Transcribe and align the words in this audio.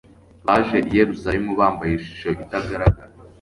Baje 0.45 0.77
i 0.89 0.95
Yerusalemu 0.99 1.51
bambaye 1.59 1.91
ishusho 1.95 2.29
itagaragara, 2.43 3.05